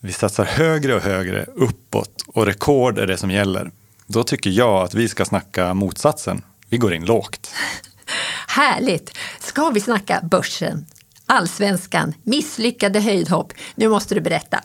[0.00, 3.70] Vi satsar högre och högre uppåt och rekord är det som gäller.
[4.06, 6.42] Då tycker jag att vi ska snacka motsatsen.
[6.68, 7.54] Vi går in lågt.
[8.48, 9.16] Härligt!
[9.40, 10.86] Ska vi snacka börsen,
[11.26, 13.52] allsvenskan, misslyckade höjdhopp?
[13.74, 14.60] Nu måste du berätta.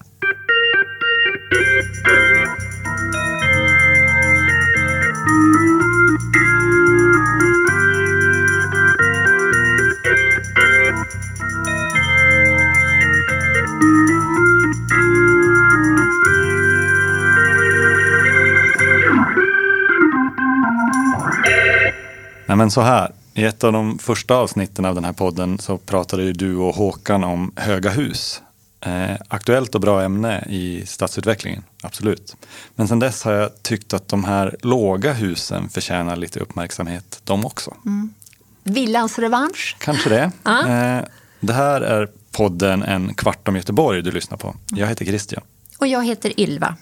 [22.54, 23.12] Nej, men så här.
[23.34, 26.76] I ett av de första avsnitten av den här podden så pratade ju du och
[26.76, 28.42] Håkan om höga hus.
[28.82, 32.36] Eh, aktuellt och bra ämne i stadsutvecklingen, absolut.
[32.76, 37.46] Men sen dess har jag tyckt att de här låga husen förtjänar lite uppmärksamhet, de
[37.46, 37.74] också.
[37.86, 38.14] Mm.
[38.64, 39.76] Villans revansch?
[39.80, 40.32] Kanske det.
[40.44, 40.68] Ah.
[40.68, 41.04] Eh,
[41.40, 44.56] det här är podden En kvart om Göteborg du lyssnar på.
[44.68, 45.44] Jag heter Christian.
[45.78, 46.76] Och jag heter Ylva.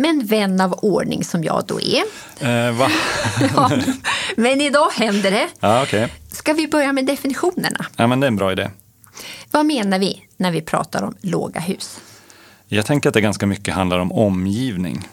[0.00, 2.02] Men vän av ordning som jag då är.
[2.40, 2.90] Eh, va?
[3.54, 3.70] Ja,
[4.36, 5.48] men idag händer det.
[5.60, 6.12] ja, okej.
[6.32, 7.86] Ska vi börja med definitionerna?
[7.96, 8.70] Ja, men det är en bra idé.
[9.50, 12.00] Vad menar vi när vi pratar om låga hus?
[12.68, 15.08] Jag tänker att det ganska mycket handlar om omgivning.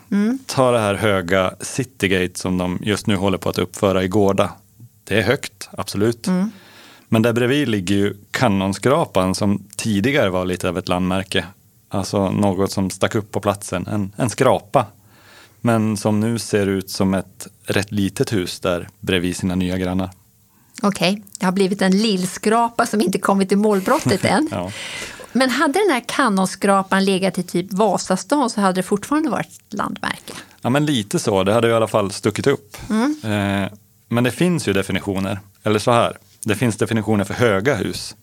[0.46, 4.52] Ta det här höga Citygate som de just nu håller på att uppföra i Gårda.
[5.04, 6.28] Det är högt, absolut.
[7.08, 11.46] Men där bredvid ligger ju Kannonskrapan som tidigare var lite av ett landmärke.
[11.90, 14.86] Alltså något som stack upp på platsen, en, en skrapa.
[15.62, 20.10] Men som nu ser ut som ett rätt litet hus där bredvid sina nya grannar.
[20.84, 24.48] Okej, det har blivit en lillskrapa som inte kommit till målbrottet än.
[24.52, 24.72] Ja.
[25.32, 29.74] Men hade den här kanonskrapan legat i typ Vasastan så hade det fortfarande varit ett
[29.74, 30.34] landmärke.
[30.62, 31.44] Ja, men lite så.
[31.44, 32.78] Det hade i alla fall stuckit upp.
[33.24, 33.74] Eh,
[34.08, 35.40] men det finns ju definitioner.
[35.64, 38.16] Eller så här, det finns definitioner för höga hus.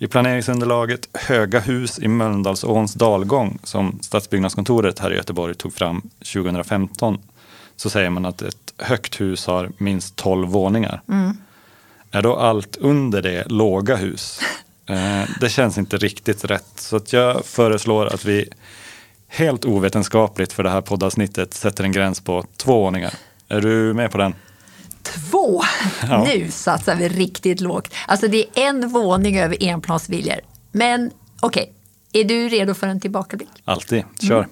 [0.00, 7.18] I planeringsunderlaget Höga hus i Mölndalsåns dalgång som Stadsbyggnadskontoret här i Göteborg tog fram 2015
[7.76, 11.00] så säger man att ett högt hus har minst 12 våningar.
[12.10, 14.40] Är då allt under det låga hus?
[14.90, 18.48] Eh, det känns inte riktigt rätt så att jag föreslår att vi
[19.26, 23.14] helt ovetenskapligt för det här poddavsnittet sätter en gräns på två våningar.
[23.48, 24.34] Är du med på den?
[25.14, 25.62] Två!
[26.08, 26.24] Ja.
[26.24, 27.94] Nu satsar vi riktigt lågt.
[28.06, 30.40] Alltså det är en våning över enplansviljor.
[30.72, 31.10] Men
[31.40, 31.72] okej,
[32.12, 33.48] är du redo för en tillbakablick?
[33.64, 34.04] Alltid.
[34.20, 34.48] Kör.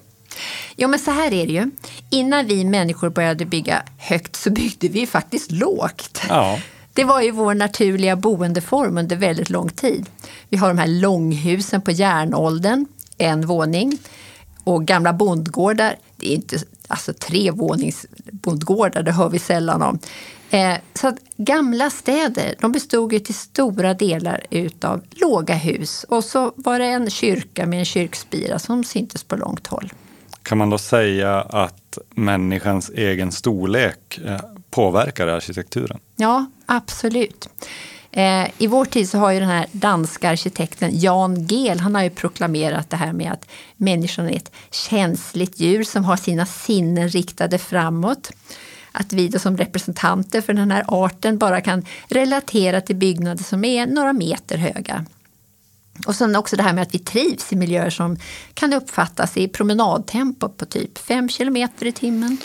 [0.75, 1.71] Jo, men så här är det ju.
[2.09, 6.21] Innan vi människor började bygga högt så byggde vi faktiskt lågt.
[6.29, 6.59] Ja.
[6.93, 10.05] Det var ju vår naturliga boendeform under väldigt lång tid.
[10.49, 12.85] Vi har de här långhusen på järnåldern,
[13.17, 13.97] en våning.
[14.63, 19.99] Och gamla bondgårdar, det är inte alltså trevåningsbondgårdar, det hör vi sällan om.
[20.49, 26.05] Eh, så att gamla städer, de bestod ju till stora delar utav låga hus.
[26.09, 29.93] Och så var det en kyrka med en kyrkspira som syntes på långt håll.
[30.43, 35.99] Kan man då säga att människans egen storlek eh, påverkar arkitekturen?
[36.15, 37.49] Ja, absolut.
[38.17, 42.03] Eh, I vår tid så har ju den här danska arkitekten Jan Gehl, han har
[42.03, 47.09] ju proklamerat det här med att människan är ett känsligt djur som har sina sinnen
[47.09, 48.31] riktade framåt.
[48.91, 53.65] Att vi då som representanter för den här arten bara kan relatera till byggnader som
[53.65, 55.05] är några meter höga.
[56.07, 58.17] Och sen också det här med att vi trivs i miljöer som
[58.53, 62.37] kan uppfattas i promenadtempo på typ 5 kilometer i timmen.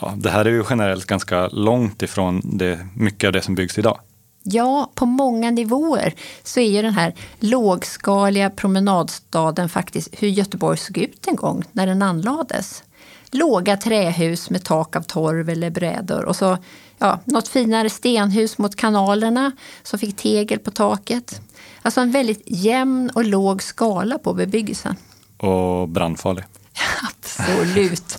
[0.00, 3.78] Ja, det här är ju generellt ganska långt ifrån det, mycket av det som byggs
[3.78, 4.00] idag.
[4.48, 10.98] Ja, på många nivåer så är ju den här lågskaliga promenadstaden faktiskt hur Göteborg såg
[10.98, 12.82] ut en gång när den anlades.
[13.30, 16.58] Låga trähus med tak av torv eller brädor och så
[16.98, 19.52] ja, något finare stenhus mot kanalerna
[19.82, 21.40] som fick tegel på taket.
[21.82, 24.96] Alltså en väldigt jämn och låg skala på bebyggelsen.
[25.36, 26.44] Och brandfarlig.
[27.02, 28.18] Absolut.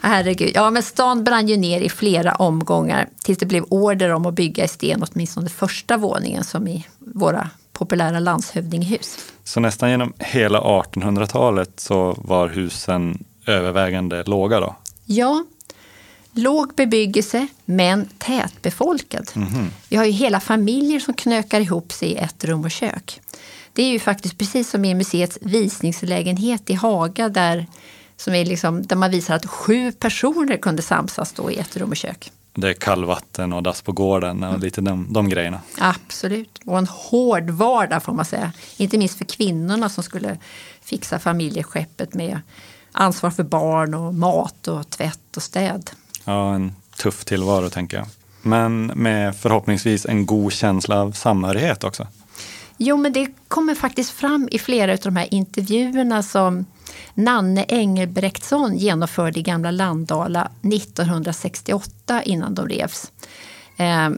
[0.00, 0.50] Herregud.
[0.54, 4.34] Ja, men stan brann ju ner i flera omgångar tills det blev order om att
[4.34, 9.18] bygga i sten åtminstone första våningen som i våra populära landshövdinghus.
[9.44, 14.76] Så nästan genom hela 1800-talet så var husen övervägande låga då?
[15.04, 15.44] Ja,
[16.32, 19.30] låg bebyggelse men tätbefolkad.
[19.88, 23.20] Vi har ju hela familjer som knökar ihop sig i ett rum och kök.
[23.72, 27.66] Det är ju faktiskt precis som i museets visningslägenhet i Haga där,
[28.18, 31.90] som är liksom, där man visar att sju personer kunde samsas då i ett rum
[31.90, 32.32] och kök.
[32.54, 35.60] Det är kallvatten och dass på gården och lite de, de grejerna.
[35.78, 36.60] Absolut.
[36.64, 38.52] Och en hård vardag får man säga.
[38.76, 40.38] Inte minst för kvinnorna som skulle
[40.82, 42.40] fixa familjeskeppet med
[42.92, 45.90] ansvar för barn och mat och tvätt och städ.
[46.24, 48.06] Ja, en tuff tillvaro tänker jag.
[48.42, 52.06] Men med förhoppningsvis en god känsla av samhörighet också.
[52.78, 56.66] Jo, men det kommer faktiskt fram i flera av de här intervjuerna som
[57.14, 63.12] Nanne Engelbrektsson genomförde i gamla Landala 1968 innan de revs.
[63.76, 64.10] Eh,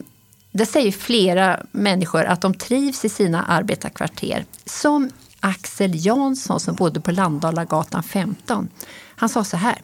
[0.53, 4.45] det säger flera människor att de trivs i sina arbetarkvarter.
[4.65, 5.11] Som
[5.41, 8.69] Axel Jansson som bodde på Landalagatan 15.
[9.17, 9.79] Han sa så här.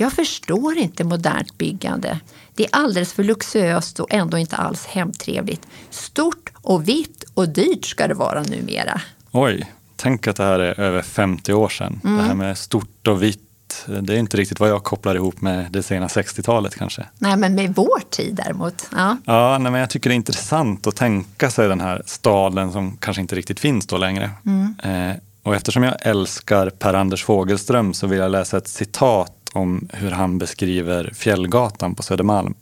[0.00, 2.20] Jag förstår inte modernt byggande.
[2.54, 5.66] Det är alldeles för luxuöst och ändå inte alls hemtrevligt.
[5.90, 9.00] Stort och vitt och dyrt ska det vara numera.
[9.30, 12.00] Oj, tänk att det här är över 50 år sedan.
[12.04, 12.16] Mm.
[12.16, 13.40] Det här med stort och vitt
[13.86, 17.06] det är inte riktigt vad jag kopplar ihop med det sena 60-talet kanske.
[17.18, 18.88] Nej, men med vår tid däremot.
[18.96, 22.72] Ja, ja nej, men jag tycker det är intressant att tänka sig den här staden
[22.72, 24.30] som kanske inte riktigt finns då längre.
[24.46, 24.74] Mm.
[24.82, 30.10] Eh, och eftersom jag älskar Per-Anders Fogelström så vill jag läsa ett citat om hur
[30.10, 32.54] han beskriver Fjällgatan på Södermalm.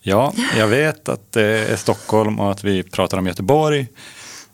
[0.00, 3.88] Ja, jag vet att det är Stockholm och att vi pratar om Göteborg.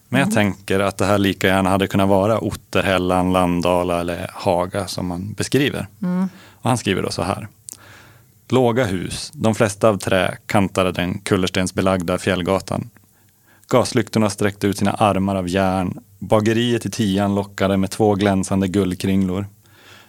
[0.09, 0.35] Men jag mm.
[0.35, 5.33] tänker att det här lika gärna hade kunnat vara Otterhällan, Landala eller Haga som man
[5.33, 5.87] beskriver.
[6.03, 6.29] Mm.
[6.53, 7.49] Och han skriver då så här.
[8.49, 12.91] Låga hus, de flesta av trä, kantade den kullerstensbelagda fjällgatan.
[13.69, 15.99] Gaslyktorna sträckte ut sina armar av järn.
[16.19, 19.47] Bageriet i tian lockade med två glänsande guldkringlor.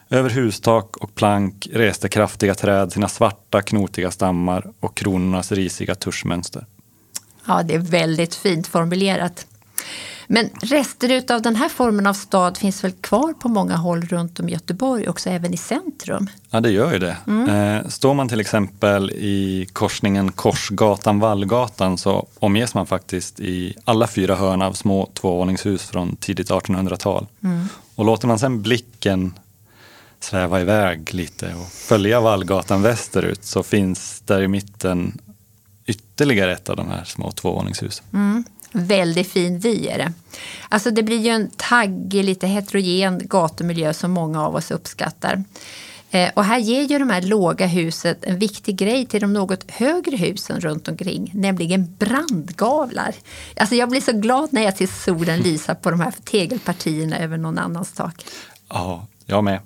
[0.09, 6.65] Över hustak och plank reste kraftiga träd sina svarta knotiga stammar och kronornas risiga tuschmönster.
[7.47, 9.47] Ja, det är väldigt fint formulerat.
[10.27, 14.39] Men rester av den här formen av stad finns väl kvar på många håll runt
[14.39, 16.29] om Göteborg, också även i centrum?
[16.49, 17.17] Ja, det gör ju det.
[17.27, 17.49] Mm.
[17.49, 24.35] Eh, står man till exempel i korsningen Korsgatan-Vallgatan så omges man faktiskt i alla fyra
[24.35, 27.27] hörn av små tvåvåningshus från tidigt 1800-tal.
[27.43, 27.65] Mm.
[27.95, 29.33] Och låter man sedan blicken
[30.19, 35.21] sväva iväg lite och följa Vallgatan västerut så finns där i mitten
[35.85, 38.05] ytterligare ett av de här små tvåvåningshusen.
[38.13, 38.43] Mm.
[38.71, 40.13] Väldigt fin vy är det.
[40.69, 45.43] Alltså det blir ju en taggig, lite heterogen gatumiljö som många av oss uppskattar.
[46.11, 49.71] Eh, och här ger ju de här låga huset en viktig grej till de något
[49.71, 53.15] högre husen runt omkring, nämligen brandgavlar.
[53.55, 57.37] Alltså jag blir så glad när jag ser solen lysa på de här tegelpartierna över
[57.37, 58.25] någon annans tak.
[58.69, 59.59] Ja, jag med.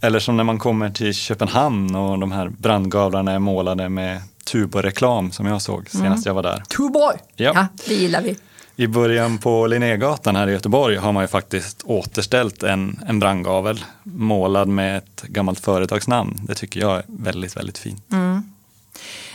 [0.00, 5.30] Eller som när man kommer till Köpenhamn och de här brandgavlarna är målade med Tuborg-reklam
[5.30, 6.22] som jag såg senast mm.
[6.24, 6.62] jag var där.
[6.76, 7.18] Tuborg!
[7.36, 7.52] Ja.
[7.54, 8.36] ja, det gillar vi.
[8.76, 13.84] I början på Linnégatan här i Göteborg har man ju faktiskt återställt en, en brandgavel
[14.02, 16.40] målad med ett gammalt företagsnamn.
[16.46, 18.12] Det tycker jag är väldigt, väldigt fint.
[18.12, 18.42] Mm.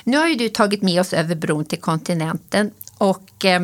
[0.03, 3.61] Nu har ju du tagit med oss över bron till kontinenten och eh,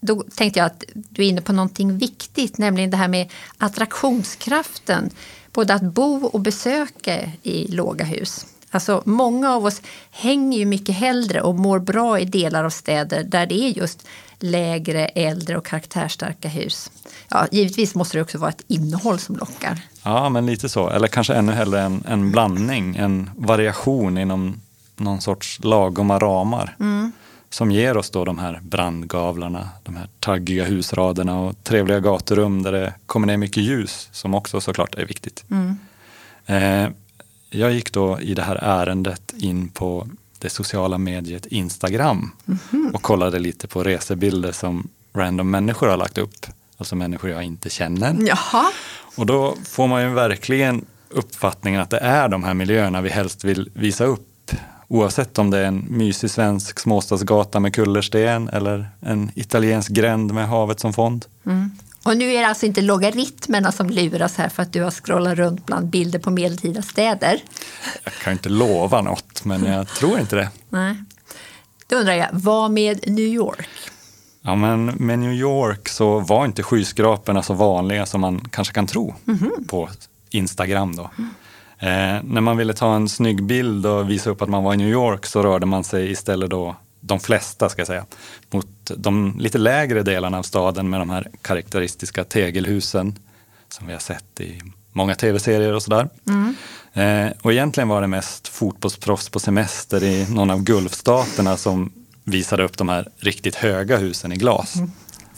[0.00, 5.10] då tänkte jag att du är inne på någonting viktigt, nämligen det här med attraktionskraften.
[5.54, 8.46] Både att bo och besöka i låga hus.
[8.70, 13.24] Alltså, många av oss hänger ju mycket hellre och mår bra i delar av städer
[13.24, 14.06] där det är just
[14.38, 16.90] lägre, äldre och karaktärstarka hus.
[17.28, 19.80] Ja, givetvis måste det också vara ett innehåll som lockar.
[20.02, 20.90] Ja, men lite så.
[20.90, 24.60] Eller kanske ännu hellre en, en blandning, en variation inom
[24.96, 26.76] någon sorts lagoma ramar.
[26.80, 27.12] Mm.
[27.54, 32.72] Som ger oss då de här brandgavlarna, de här taggiga husraderna och trevliga gaturum där
[32.72, 35.44] det kommer ner mycket ljus som också såklart är viktigt.
[35.50, 35.76] Mm.
[36.46, 36.90] Eh,
[37.50, 40.08] jag gick då i det här ärendet in på
[40.38, 42.92] det sociala mediet Instagram mm -hmm.
[42.92, 46.46] och kollade lite på resebilder som random människor har lagt upp.
[46.76, 48.16] Alltså människor jag inte känner.
[48.20, 48.64] Jaha.
[49.16, 53.44] Och då får man ju verkligen uppfattningen att det är de här miljöerna vi helst
[53.44, 54.28] vill visa upp.
[54.88, 60.48] Oavsett om det är en mysig svensk småstadsgata med kullersten eller en italiensk gränd med
[60.48, 61.26] havet som fond.
[61.46, 61.70] Mm.
[62.04, 65.38] Och nu är det alltså inte logaritmerna som luras här för att du har scrollat
[65.38, 67.42] runt bland bilder på medeltida städer.
[68.04, 70.50] Jag kan inte lova något, men jag tror inte det.
[70.68, 70.96] Nej.
[71.86, 73.68] Då undrar jag, vad med New York?
[74.42, 78.86] Ja, men med New York så var inte skyskraporna så vanliga som man kanske kan
[78.86, 79.68] tro mm -hmm.
[79.68, 79.88] på
[80.30, 80.96] Instagram.
[80.96, 81.10] Då.
[81.18, 81.34] Mm.
[81.84, 84.76] Eh, när man ville ta en snygg bild och visa upp att man var i
[84.76, 88.06] New York så rörde man sig istället då de flesta ska jag säga,
[88.50, 93.18] mot de lite lägre delarna av staden med de här karaktäristiska tegelhusen
[93.68, 94.60] som vi har sett i
[94.92, 96.08] många tv-serier och sådär.
[96.28, 96.54] Mm.
[96.92, 101.92] Eh, och egentligen var det mest fotbollsproffs på semester i någon av Gulfstaterna som
[102.24, 104.76] visade upp de här riktigt höga husen i glas.
[104.76, 104.90] Mm.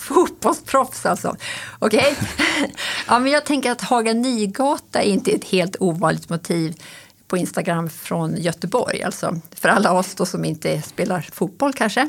[0.06, 1.36] Fotbollsproffs alltså.
[1.78, 1.98] Okej.
[1.98, 2.70] Okay.
[3.08, 6.82] ja, men jag tänker att Haga Nygata är inte ett helt ovanligt motiv
[7.28, 9.02] på Instagram från Göteborg.
[9.02, 12.08] Alltså för alla oss då som inte spelar fotboll kanske.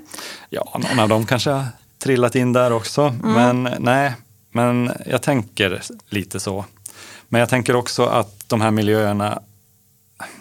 [0.49, 1.65] Ja, någon av dem kanske har
[1.99, 3.01] trillat in där också.
[3.01, 3.33] Mm.
[3.33, 4.13] Men nej,
[4.51, 6.65] men jag tänker lite så.
[7.29, 9.41] Men jag tänker också att de här miljöerna,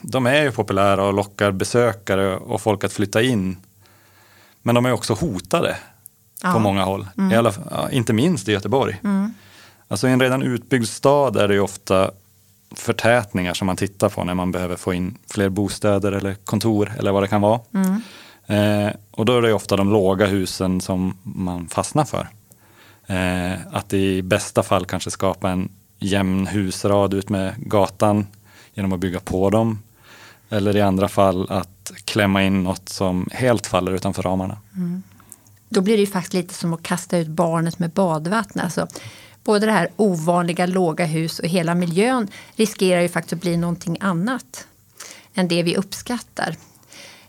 [0.03, 3.57] de är ju populära och lockar besökare och folk att flytta in.
[4.63, 5.77] Men de är också hotade
[6.43, 6.53] ja.
[6.53, 7.07] på många håll.
[7.19, 7.33] Mm.
[7.33, 7.53] I alla,
[7.91, 9.01] inte minst i Göteborg.
[9.05, 9.35] Mm.
[9.89, 12.11] Alltså i en redan utbyggd stad är det ofta
[12.75, 17.13] förtätningar som man tittar på när man behöver få in fler bostäder eller kontor eller
[17.13, 17.61] vad det kan vara.
[17.75, 18.03] Mm.
[18.47, 22.29] Eh, och då är det ofta de låga husen som man fastnar för.
[23.07, 28.27] Eh, att i bästa fall kanske skapa en jämn husrad ut med gatan
[28.75, 29.79] genom att bygga på dem.
[30.51, 34.59] Eller i andra fall att klämma in något som helt faller utanför ramarna.
[34.77, 35.03] Mm.
[35.69, 38.65] Då blir det ju faktiskt lite som att kasta ut barnet med badvattnet.
[38.65, 38.89] Alltså,
[39.45, 43.97] både det här ovanliga låga hus och hela miljön riskerar ju faktiskt att bli någonting
[44.01, 44.67] annat
[45.35, 46.57] än det vi uppskattar.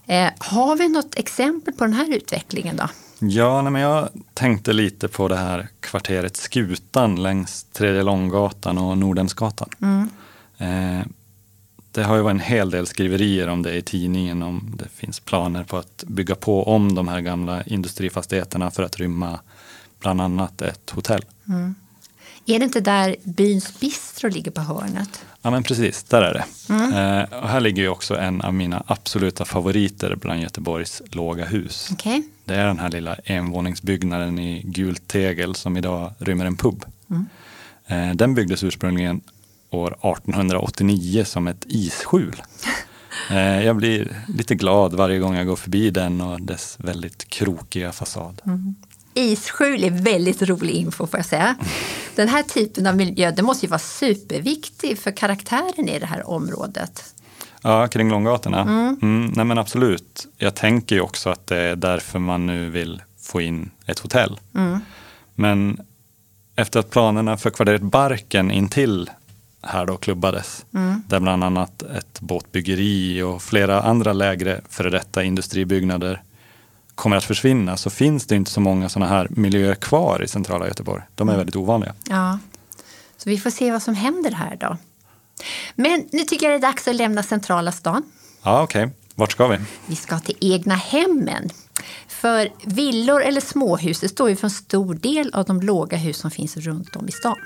[0.06, 2.88] Eh, har vi något exempel på den här utvecklingen då?
[3.20, 8.98] Ja, nej, men jag tänkte lite på det här kvarteret Skutan längs Tredje Långgatan och
[8.98, 9.70] Nordhemsgatan.
[9.82, 10.10] Mm.
[10.58, 11.06] Eh,
[11.98, 15.20] det har ju varit en hel del skriverier om det i tidningen om det finns
[15.20, 19.40] planer på att bygga på om de här gamla industrifastigheterna för att rymma
[20.00, 21.26] bland annat ett hotell.
[21.48, 21.76] Mm.
[22.46, 25.26] Är det inte där byns bistro ligger på hörnet?
[25.42, 26.74] Ja men precis, där är det.
[26.74, 26.94] Mm.
[26.94, 31.90] Eh, och här ligger ju också en av mina absoluta favoriter bland Göteborgs låga hus.
[31.92, 32.24] Okay.
[32.46, 36.86] Det är den här lilla envåningsbyggnaden i gult tegel som idag rymmer en pub.
[37.10, 37.26] Mm.
[37.88, 39.22] Eh, den byggdes ursprungligen
[39.70, 42.42] år 1889 som ett isskjul.
[43.32, 47.92] Eh, jag blir lite glad varje gång jag går förbi den och dess väldigt krokiga
[47.92, 48.42] fasad.
[48.46, 48.76] Mm.
[49.14, 51.56] Isskjul är väldigt rolig info får jag säga.
[52.16, 56.30] Den här typen av miljö det måste ju vara superviktig för karaktären i det här
[56.30, 57.14] området.
[57.62, 58.62] Ja, kring Långgatorna.
[58.62, 58.98] Mm.
[59.02, 60.28] Mm, nej men absolut.
[60.38, 64.40] Jag tänker ju också att det är därför man nu vill få in ett hotell.
[64.56, 64.80] Mm.
[65.36, 65.82] Men
[66.56, 69.10] efter att planerna för kvarteret Barken intill
[69.62, 71.04] här då klubbades, mm.
[71.08, 76.24] där bland annat ett båtbyggeri och flera andra lägre före detta industribyggnader
[76.96, 80.68] kommer att försvinna så finns det inte så många sådana här miljöer kvar i centrala
[80.68, 81.04] Göteborg.
[81.16, 81.40] De är mm.
[81.40, 81.94] väldigt ovanliga.
[82.10, 82.40] Ja,
[83.18, 84.78] så vi får se vad som händer här då.
[85.76, 88.04] Men nu tycker jag det är dags att lämna centrala stan.
[88.44, 88.84] Ja, okej.
[88.84, 88.96] Okay.
[89.16, 89.58] Vart ska vi?
[89.86, 91.50] Vi ska till egna hemmen.
[92.08, 96.18] För villor eller småhus det står ju för en stor del av de låga hus
[96.18, 97.38] som finns runt om i stan.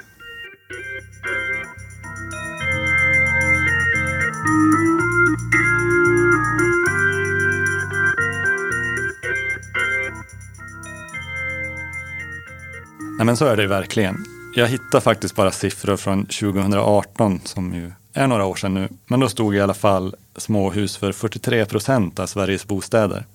[13.22, 14.26] Nej men så är det verkligen.
[14.56, 18.90] Jag hittar faktiskt bara siffror från 2018 som ju är några år sedan nu.
[19.06, 23.26] Men då stod i alla fall småhus för 43 procent av Sveriges bostäder.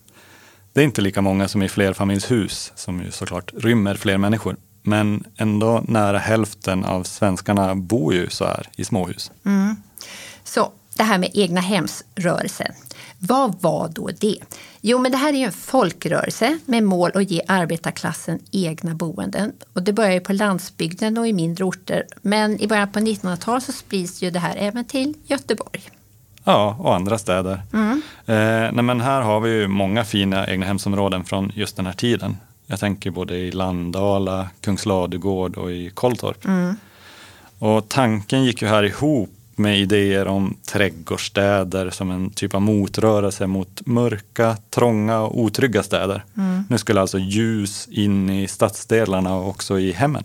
[0.73, 4.57] Det är inte lika många som i flerfamiljshus som ju såklart rymmer fler människor.
[4.83, 9.33] Men ändå nära hälften av svenskarna bor ju så här i småhus.
[9.45, 9.77] Mm.
[10.45, 12.73] Så det här med egna hemsrörelsen.
[13.19, 14.39] Vad var då det?
[14.81, 19.53] Jo, men det här är en folkrörelse med mål att ge arbetarklassen egna boenden.
[19.73, 22.07] Och det börjar ju på landsbygden och i mindre orter.
[22.23, 25.83] Men i början på 1900-talet så sprids ju det här även till Göteborg.
[26.45, 27.63] Ja, och andra städer.
[27.73, 28.03] Mm.
[28.27, 32.37] Eh, men här har vi ju många fina egnahemsområden från just den här tiden.
[32.67, 36.45] Jag tänker både i Landala, Kungsladugård och i Kolltorp.
[36.45, 36.77] Mm.
[37.59, 43.47] Och tanken gick ju här ihop med idéer om trädgårdsstäder som en typ av motrörelse
[43.47, 46.25] mot mörka, trånga och otrygga städer.
[46.37, 46.65] Mm.
[46.69, 50.25] Nu skulle alltså ljus in i stadsdelarna och också i hemmen.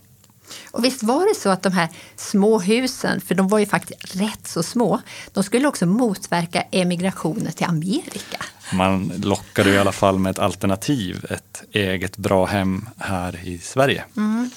[0.72, 4.16] Och visst var det så att de här små husen, för de var ju faktiskt
[4.16, 5.02] rätt så små,
[5.34, 8.46] de skulle också motverka emigrationen till Amerika.
[8.74, 14.04] Man lockade i alla fall med ett alternativ, ett eget bra hem här i Sverige.
[14.18, 14.50] Mm.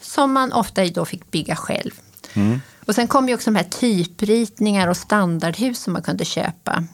[0.00, 1.90] Som man ofta då fick bygga själv.
[2.34, 2.60] Mm.
[2.88, 6.84] Och sen kom ju också de här typritningar och standardhus som man kunde köpa.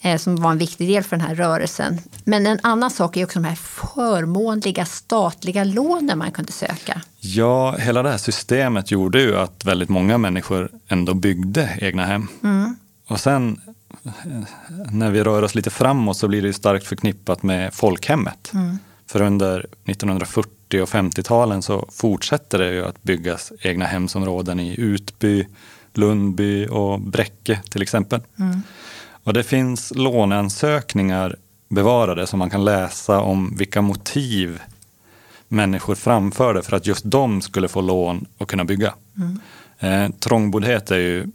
[0.00, 1.98] Eh, som var en viktig del för den här rörelsen.
[2.24, 3.54] Men en annan sak är också de här
[3.94, 7.02] förmånliga statliga lånen man kunde söka.
[7.20, 12.28] Ja, hela det här systemet gjorde ju att väldigt många människor ändå byggde egna hem.
[12.42, 12.76] Mm.
[13.08, 13.60] Och sen
[14.90, 18.50] när vi rör oss lite framåt så blir det starkt förknippat med folkhemmet.
[18.54, 18.78] Mm.
[19.06, 24.80] För under 1940 40 och 50-talen så fortsätter det ju att byggas egna hemsområden i
[24.80, 25.46] Utby,
[25.94, 28.20] Lundby och Bräcke till exempel.
[28.38, 28.62] Mm.
[29.24, 31.36] Och det finns låneansökningar
[31.68, 34.60] bevarade som man kan läsa om vilka motiv
[35.48, 38.94] människor framförde för att just de skulle få lån och kunna bygga.
[39.16, 39.40] Mm.
[39.78, 41.26] Eh, trångboddhet är ju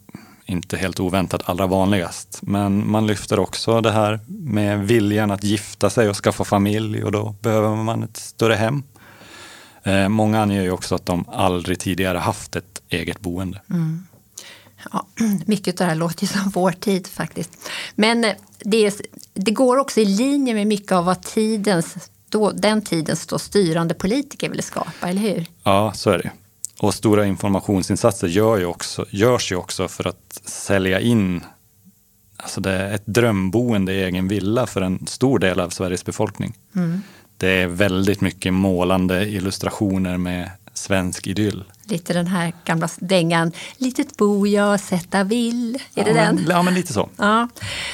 [0.45, 2.39] inte helt oväntat allra vanligast.
[2.41, 7.11] Men man lyfter också det här med viljan att gifta sig och skaffa familj och
[7.11, 8.83] då behöver man ett större hem.
[9.83, 13.61] Eh, många anger ju också att de aldrig tidigare haft ett eget boende.
[13.69, 14.07] Mm.
[14.91, 15.07] Ja,
[15.45, 17.69] mycket av det här låter ju som vår tid faktiskt.
[17.95, 19.01] Men eh, det,
[19.33, 23.93] det går också i linje med mycket av vad tidens, då, den tidens då styrande
[23.93, 25.45] politiker ville skapa, eller hur?
[25.63, 26.31] Ja, så är det.
[26.79, 31.41] Och stora informationsinsatser gör ju också, görs ju också för att sälja in
[32.37, 36.53] alltså det är ett drömboende i egen villa för en stor del av Sveriges befolkning.
[36.75, 37.01] Mm.
[37.43, 41.63] Det är väldigt mycket målande illustrationer med svensk idyll.
[41.85, 45.75] Lite den här gamla dängan, litet bo jag sätta vill.
[45.75, 46.45] Är ja, det den?
[46.49, 47.09] Ja, men lite så.
[47.17, 47.47] Ja.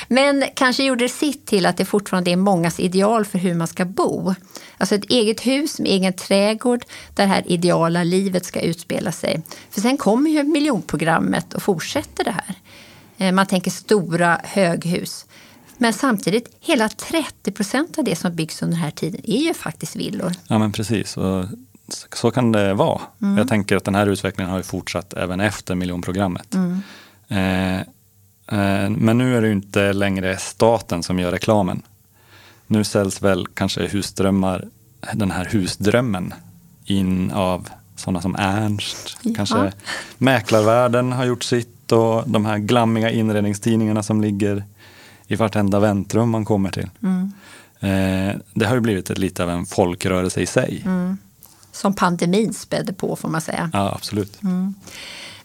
[0.08, 3.68] Men kanske gjorde det sitt till att det fortfarande är mångas ideal för hur man
[3.68, 4.36] ska bo.
[4.78, 9.42] Alltså ett eget hus med egen trädgård där det här ideala livet ska utspela sig.
[9.72, 12.56] För sen kommer ju miljonprogrammet och fortsätter det här.
[13.18, 15.26] Eh, man tänker stora höghus.
[15.82, 19.54] Men samtidigt, hela 30 procent av det som byggs under den här tiden är ju
[19.54, 20.32] faktiskt villor.
[20.48, 21.18] Ja, men precis.
[21.18, 21.46] Och
[22.14, 23.02] så kan det vara.
[23.22, 23.38] Mm.
[23.38, 26.56] Jag tänker att den här utvecklingen har fortsatt även efter miljonprogrammet.
[26.56, 26.82] Mm.
[27.28, 27.80] Eh,
[28.60, 31.82] eh, men nu är det ju inte längre staten som gör reklamen.
[32.68, 34.68] Nu säljs väl kanske husdrömmar,
[35.14, 36.34] den här husdrömmen
[36.86, 39.18] in av sådana som Ernst.
[39.22, 39.32] Ja.
[39.36, 39.72] Kanske
[40.18, 44.64] Mäklarvärlden har gjort sitt och de här glammiga inredningstidningarna som ligger
[45.30, 46.90] i vartenda väntrum man kommer till.
[47.04, 47.32] Mm.
[47.80, 50.82] Eh, det har ju blivit ett, lite av en folkrörelse i sig.
[50.86, 51.18] Mm
[51.72, 53.70] som pandemin spädde på får man säga.
[53.74, 54.44] Ja, absolut.
[54.44, 54.74] Mm.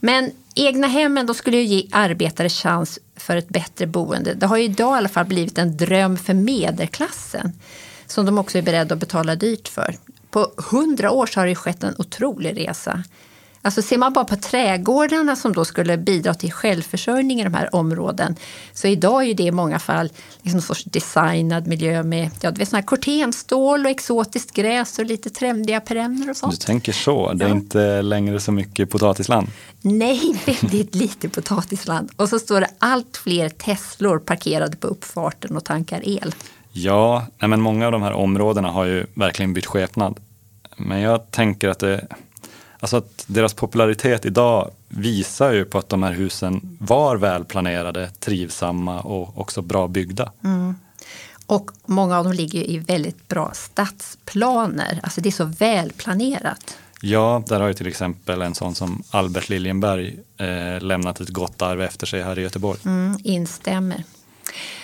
[0.01, 4.35] Men egna hemmen då skulle ju ge arbetare chans för ett bättre boende.
[4.35, 7.53] Det har ju idag i alla fall blivit en dröm för medelklassen
[8.07, 9.97] som de också är beredda att betala dyrt för.
[10.31, 13.05] På hundra år så har det skett en otrolig resa.
[13.65, 17.75] Alltså ser man bara på trädgårdarna som då skulle bidra till självförsörjning i de här
[17.75, 18.37] områden
[18.73, 20.11] så idag är det i många fall
[20.43, 24.99] liksom en sorts designad miljö med ja, du vet, såna här kortenstål och exotiskt gräs
[24.99, 26.61] och lite trendiga perenner och sånt.
[26.61, 27.55] Du tänker så, det är ja.
[27.55, 29.49] inte längre så mycket potatisland?
[29.81, 32.11] Nej, väldigt lite potatisland.
[32.17, 36.35] Och så står det allt fler Teslor parkerade på uppfarten och tankar el.
[36.73, 40.21] Ja, men många av de här områdena har ju verkligen bytt skepnad.
[40.77, 42.09] Men jag tänker att det
[42.85, 49.01] Alltså att deras popularitet idag visar ju på att de här husen var välplanerade, trivsamma
[49.01, 50.33] och också bra byggda.
[50.45, 50.75] Mm.
[51.47, 55.01] Och många av dem ligger i väldigt bra stadsplaner.
[55.03, 56.79] Alltså det är så välplanerat.
[57.01, 61.63] Ja, där har ju till exempel en sån som Albert Liljenberg eh, lämnat ett gott
[61.63, 62.81] arv efter sig här i Göteborg.
[62.85, 64.05] Mm, instämmer.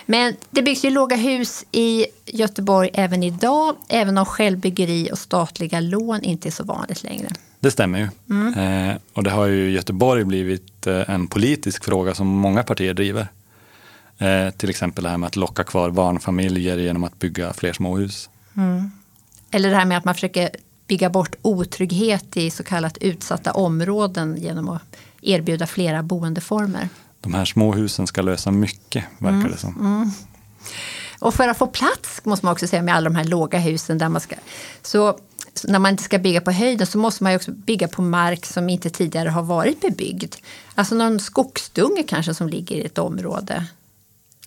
[0.07, 5.81] Men det byggs ju låga hus i Göteborg även idag, även om självbyggeri och statliga
[5.81, 7.29] lån inte är så vanligt längre.
[7.61, 8.09] Det stämmer ju.
[8.31, 8.91] Mm.
[8.91, 13.29] Eh, och det har ju Göteborg blivit eh, en politisk fråga som många partier driver.
[14.19, 18.31] Eh, till exempel det här med att locka kvar barnfamiljer genom att bygga fler småhus.
[18.57, 18.91] Mm.
[19.51, 20.51] Eller det här med att man försöker
[20.87, 26.89] bygga bort otrygghet i så kallat utsatta områden genom att erbjuda flera boendeformer.
[27.21, 29.51] De här småhusen ska lösa mycket, verkar mm.
[29.51, 29.81] det som.
[29.81, 30.11] Mm.
[31.19, 33.99] Och för att få plats, måste man också säga, med alla de här låga husen
[33.99, 34.37] där man ska...
[34.83, 35.19] Så
[35.65, 38.69] när man inte ska bygga på höjden så måste man också bygga på mark som
[38.69, 40.35] inte tidigare har varit bebyggd.
[40.75, 43.67] Alltså någon skogsdunge kanske som ligger i ett område.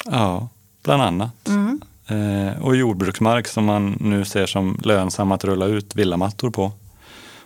[0.05, 0.49] Ja,
[0.83, 1.47] bland annat.
[1.47, 1.81] Mm.
[2.07, 6.71] Eh, och jordbruksmark som man nu ser som lönsam att rulla ut villamattor på.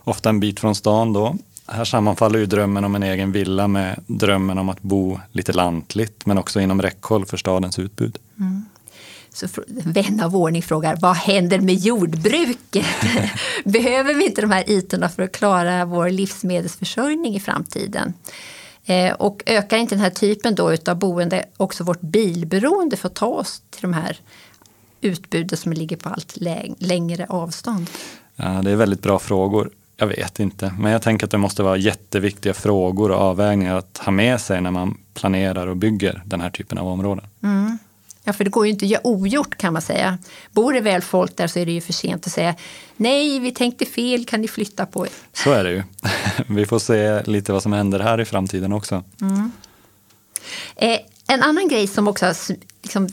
[0.04, 1.36] Ofta en bit från stan då.
[1.68, 6.26] Här sammanfaller ju drömmen om en egen villa med drömmen om att bo lite lantligt
[6.26, 8.18] men också inom räckhåll för stadens utbud.
[8.40, 8.66] Mm.
[9.38, 12.86] Så vän av ordning frågar, vad händer med jordbruket?
[13.64, 18.14] Behöver vi inte de här ytorna för att klara vår livsmedelsförsörjning i framtiden?
[18.86, 23.16] Eh, och ökar inte den här typen då utav boende också vårt bilberoende för att
[23.16, 24.18] ta oss till de här
[25.02, 26.38] utbuden som ligger på allt
[26.80, 27.90] längre avstånd?
[28.36, 29.70] Ja, det är väldigt bra frågor.
[29.98, 33.98] Jag vet inte, men jag tänker att det måste vara jätteviktiga frågor och avvägningar att
[33.98, 37.26] ha med sig när man planerar och bygger den här typen av områden.
[37.44, 37.78] Mm.
[38.28, 40.18] Ja, för det går ju inte att göra ogjort kan man säga.
[40.52, 42.56] Bor det väl folk där så är det ju för sent att säga
[42.96, 45.12] nej, vi tänkte fel, kan ni flytta på er?
[45.34, 45.84] Så är det ju.
[46.48, 49.04] Vi får se lite vad som händer här i framtiden också.
[49.22, 49.52] Mm.
[50.76, 52.36] Eh, en annan grej som också har
[52.84, 53.08] liksom,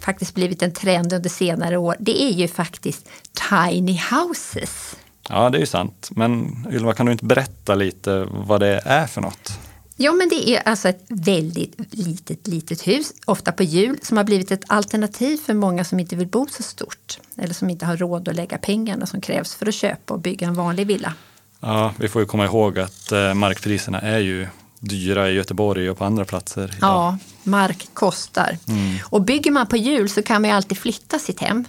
[0.00, 3.08] faktiskt blivit en trend under senare år, det är ju faktiskt
[3.50, 4.96] tiny houses.
[5.28, 6.08] Ja, det är ju sant.
[6.10, 9.58] Men Ylva, kan du inte berätta lite vad det är för något?
[10.02, 14.24] Ja, men det är alltså ett väldigt litet, litet hus, ofta på hjul, som har
[14.24, 17.96] blivit ett alternativ för många som inte vill bo så stort eller som inte har
[17.96, 21.14] råd att lägga pengarna som krävs för att köpa och bygga en vanlig villa.
[21.60, 24.46] Ja, vi får ju komma ihåg att eh, markpriserna är ju
[24.80, 26.64] dyra i Göteborg och på andra platser.
[26.64, 26.78] Idag.
[26.80, 28.58] Ja, mark kostar.
[28.68, 28.98] Mm.
[29.04, 31.64] Och bygger man på hjul så kan man ju alltid flytta sitt hem.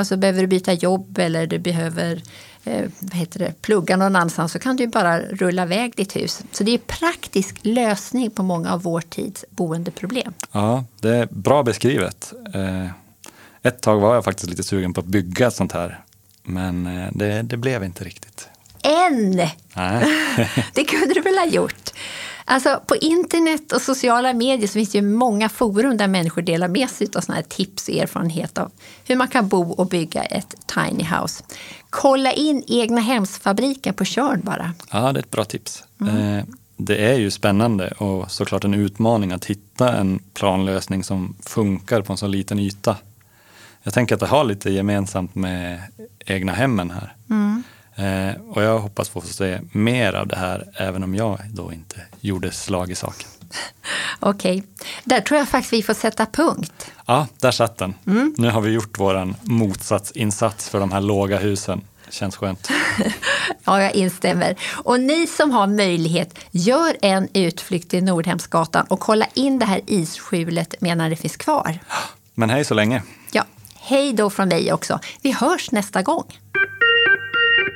[0.00, 2.22] Alltså behöver du byta jobb eller du behöver
[2.64, 6.42] eh, vad heter det, plugga någon annanstans så kan du bara rulla iväg ditt hus.
[6.52, 10.32] Så det är praktisk lösning på många av vår tids boendeproblem.
[10.52, 12.32] Ja, det är bra beskrivet.
[12.54, 12.86] Eh,
[13.62, 16.04] ett tag var jag faktiskt lite sugen på att bygga ett sånt här.
[16.42, 18.48] Men eh, det, det blev inte riktigt.
[18.82, 19.30] än.
[19.74, 20.04] Nej.
[20.74, 21.90] Det kunde du väl ha gjort?
[22.52, 26.68] Alltså, på internet och sociala medier så finns det ju många forum där människor delar
[26.68, 28.70] med sig av såna här tips och erfarenhet av
[29.04, 31.44] hur man kan bo och bygga ett tiny house.
[31.90, 34.72] Kolla in egna hemsfabriken på Tjörn bara.
[34.92, 35.82] Ja, det är ett bra tips.
[36.00, 36.44] Eh,
[36.76, 42.12] Det är ju spännande och såklart en utmaning att hitta en planlösning som funkar på
[42.12, 42.96] en så liten yta.
[43.82, 45.80] Jag tänker att det har lite gemensamt med
[46.26, 47.14] egna hemmen här.
[48.00, 52.00] Eh, Och jag hoppas få se mer av det här, även om jag då inte
[52.20, 53.28] gjorde slag i saken.
[54.20, 54.62] Okej,
[55.04, 56.90] där tror jag faktiskt vi får sätta punkt.
[57.06, 57.94] Ja, där satt den.
[58.38, 61.80] Nu har vi gjort våran motsatsinsats för de här låga husen.
[62.10, 62.68] Känns skönt.
[63.64, 64.56] Ja, jag instämmer.
[64.84, 69.80] Och ni som har möjlighet, gör en utflykt till Nordhemsgatan och kolla in det här
[69.86, 71.78] isskjulet medan det finns kvar.
[72.34, 73.02] Men hej så länge.
[73.32, 73.44] Ja,
[73.80, 74.98] hej då från mig också.
[75.22, 76.24] Vi hörs nästa gång.